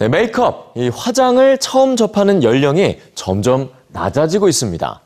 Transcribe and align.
네, 0.00 0.08
메이크업, 0.08 0.72
이 0.76 0.88
화장을 0.88 1.58
처음 1.58 1.94
접하는 1.94 2.42
연령이 2.42 2.96
점점 3.14 3.68
낮아지고 3.88 4.48
있습니다. 4.48 5.00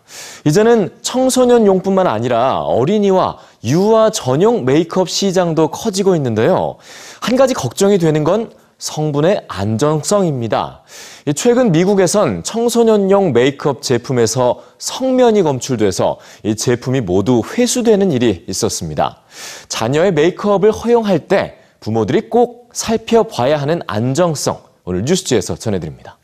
이제는 0.45 0.95
청소년 1.03 1.67
용뿐만 1.67 2.07
아니라 2.07 2.61
어린이와 2.61 3.39
유아 3.65 4.11
전용 4.11 4.65
메이크업 4.65 5.11
시장도 5.11 5.73
커지고 5.73 6.15
있는데요. 6.15 6.77
한 7.21 7.35
가지 7.35 7.55
걱정이 7.55 7.99
되는 7.99 8.23
건 8.23 8.53
성분의 8.79 9.47
안정성입니다. 9.49 10.83
이 11.27 11.35
최근 11.35 11.73
미국에선 11.73 12.45
청소년용 12.45 13.33
메이크업 13.33 13.83
제품에서 13.83 14.61
성면이 14.79 15.43
검출돼서 15.43 16.19
이 16.45 16.55
제품이 16.55 17.01
모두 17.01 17.43
회수되는 17.45 18.13
일이 18.13 18.45
있었습니다. 18.49 19.23
자녀의 19.69 20.13
메이크업을 20.13 20.71
허용할 20.71 21.27
때 21.27 21.57
부모들이 21.81 22.31
꼭 22.31 22.69
살펴봐야 22.73 23.61
하는 23.61 23.83
안정성 23.89 24.64
오늘 24.85 25.03
뉴스지에서 25.05 25.57
전해드립니다. 25.57 26.19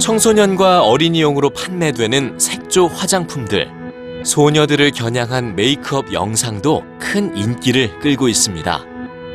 청소년과 0.00 0.82
어린이용으로 0.82 1.50
판매되는 1.50 2.38
색조 2.38 2.88
화장품들, 2.88 3.68
소녀들을 4.24 4.90
겨냥한 4.90 5.56
메이크업 5.56 6.12
영상도 6.12 6.84
큰 6.98 7.36
인기를 7.36 8.00
끌고 8.00 8.28
있습니다. 8.28 8.80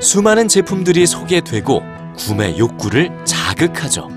수많은 0.01 0.47
제품들이 0.47 1.05
소개되고 1.05 1.81
구매 2.17 2.57
욕구를 2.57 3.09
자극하죠. 3.25 4.09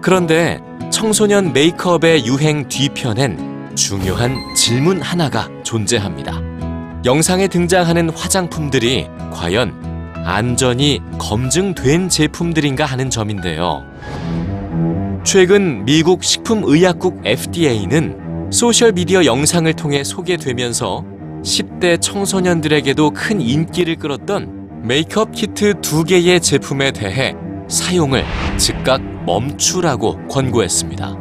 그런데 0.00 0.60
청소년 0.90 1.52
메이크업의 1.52 2.26
유행 2.26 2.66
뒤편엔 2.68 3.76
중요한 3.76 4.36
질문 4.54 5.00
하나가 5.00 5.48
존재합니다. 5.62 6.40
영상에 7.04 7.46
등장하는 7.46 8.10
화장품들이 8.10 9.08
과연 9.32 9.87
안전이 10.24 11.00
검증된 11.18 12.08
제품들인가 12.08 12.84
하는 12.84 13.10
점인데요. 13.10 13.84
최근 15.24 15.84
미국 15.84 16.24
식품의약국 16.24 17.22
FDA는 17.24 18.50
소셜미디어 18.50 19.24
영상을 19.24 19.72
통해 19.74 20.04
소개되면서 20.04 21.04
10대 21.42 22.00
청소년들에게도 22.00 23.10
큰 23.10 23.40
인기를 23.40 23.96
끌었던 23.96 24.82
메이크업 24.84 25.32
키트 25.32 25.80
두 25.82 26.04
개의 26.04 26.40
제품에 26.40 26.92
대해 26.92 27.34
사용을 27.68 28.24
즉각 28.56 29.02
멈추라고 29.26 30.26
권고했습니다. 30.28 31.16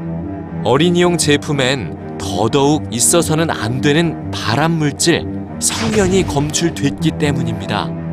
어린이용 0.64 1.17
제품엔 1.17 2.17
더더욱 2.17 2.88
있어서는 2.92 3.50
안 3.50 3.82
되는 3.82 4.32
발암물질 4.32 5.26
성면이 5.59 6.23
검출됐기 6.28 7.11
때문입니다. 7.20 8.07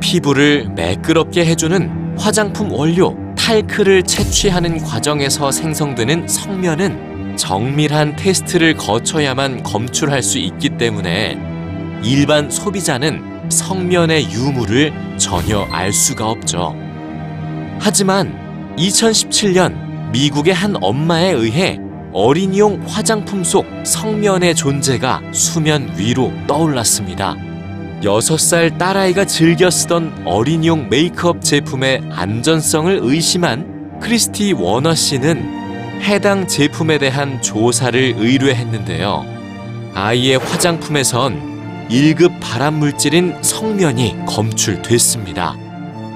피부를 0.00 0.68
매끄럽게 0.74 1.44
해주는 1.44 2.16
화장품 2.18 2.72
원료 2.72 3.16
탈크를 3.36 4.02
채취하는 4.02 4.78
과정에서 4.82 5.50
생성되는 5.50 6.28
성면은 6.28 7.36
정밀한 7.36 8.16
테스트를 8.16 8.74
거쳐야만 8.74 9.62
검출할 9.62 10.22
수 10.22 10.38
있기 10.38 10.70
때문에 10.76 11.38
일반 12.02 12.50
소비자는 12.50 13.48
성면의 13.50 14.30
유무를 14.30 14.92
전혀 15.18 15.66
알 15.70 15.92
수가 15.92 16.28
없죠. 16.28 16.74
하지만 17.78 18.74
2017년 18.76 20.10
미국의 20.12 20.54
한 20.54 20.76
엄마에 20.80 21.30
의해 21.30 21.78
어린이용 22.12 22.82
화장품 22.86 23.44
속 23.44 23.66
성면의 23.84 24.54
존재가 24.54 25.22
수면 25.32 25.92
위로 25.96 26.32
떠올랐습니다. 26.46 27.49
6살 28.02 28.78
딸아이가 28.78 29.26
즐겨 29.26 29.70
쓰던 29.70 30.22
어린이용 30.24 30.88
메이크업 30.88 31.42
제품의 31.42 32.02
안전성을 32.10 33.00
의심한 33.02 33.98
크리스티 34.00 34.54
워너 34.54 34.94
씨는 34.94 36.00
해당 36.00 36.46
제품에 36.46 36.96
대한 36.96 37.42
조사를 37.42 38.14
의뢰했는데요. 38.16 39.26
아이의 39.94 40.38
화장품에선 40.38 41.88
1급 41.90 42.40
발암물질인 42.40 43.42
성면이 43.42 44.16
검출됐습니다. 44.26 45.56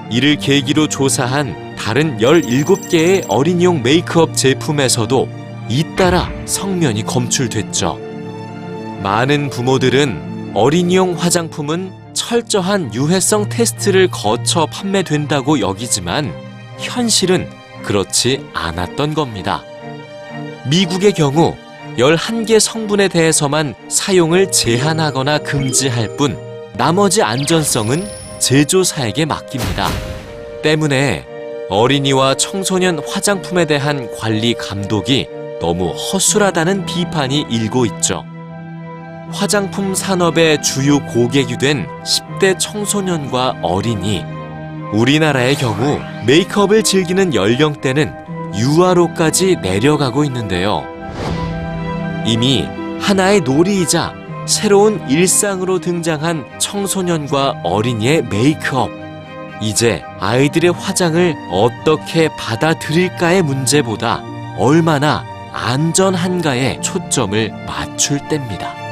이를 0.09 0.37
계기로 0.37 0.87
조사한 0.87 1.75
다른 1.77 2.17
17개의 2.17 3.25
어린이용 3.27 3.83
메이크업 3.83 4.35
제품에서도 4.35 5.29
잇따라 5.69 6.31
성면이 6.45 7.03
검출됐죠. 7.03 7.99
많은 9.03 9.51
부모들은 9.51 10.34
어린이용 10.55 11.15
화장품은 11.17 11.91
철저한 12.13 12.93
유해성 12.93 13.49
테스트를 13.49 14.07
거쳐 14.07 14.65
판매된다고 14.65 15.59
여기지만 15.59 16.33
현실은 16.79 17.49
그렇지 17.83 18.41
않았던 18.53 19.15
겁니다. 19.15 19.61
미국의 20.69 21.11
경우 21.11 21.57
11개 21.97 22.57
성분에 22.61 23.09
대해서만 23.09 23.75
사용을 23.89 24.49
제한하거나 24.49 25.39
금지할 25.39 26.15
뿐 26.15 26.37
나머지 26.77 27.21
안전성은 27.21 28.07
제조사에게 28.39 29.25
맡깁니다. 29.25 29.89
때문에 30.63 31.25
어린이와 31.69 32.35
청소년 32.35 33.01
화장품에 33.05 33.65
대한 33.65 34.09
관리 34.17 34.53
감독이 34.53 35.27
너무 35.59 35.89
허술하다는 35.89 36.85
비판이 36.85 37.45
일고 37.49 37.85
있죠. 37.87 38.23
화장품 39.31 39.95
산업의 39.95 40.61
주요 40.61 40.99
고객이 41.07 41.57
된 41.57 41.87
10대 42.03 42.57
청소년과 42.59 43.55
어린이. 43.61 44.23
우리나라의 44.93 45.55
경우 45.55 45.99
메이크업을 46.25 46.83
즐기는 46.83 47.33
연령대는 47.33 48.13
유아로까지 48.55 49.57
내려가고 49.61 50.23
있는데요. 50.25 50.85
이미 52.25 52.65
하나의 53.01 53.41
놀이이자 53.41 54.13
새로운 54.45 55.03
일상으로 55.09 55.79
등장한 55.79 56.59
청소년과 56.59 57.61
어린이의 57.63 58.23
메이크업. 58.29 58.89
이제 59.61 60.03
아이들의 60.19 60.71
화장을 60.71 61.35
어떻게 61.51 62.29
받아들일까의 62.37 63.41
문제보다 63.41 64.21
얼마나 64.57 65.25
안전한가에 65.51 66.81
초점을 66.81 67.51
맞출 67.65 68.19
때입니다. 68.27 68.84